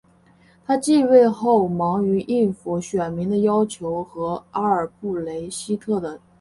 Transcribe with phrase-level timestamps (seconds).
[0.65, 6.23] 他即位后忙于应付选民的要求和阿尔布雷希特的争斗。